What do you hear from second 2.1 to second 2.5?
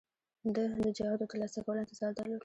درلود.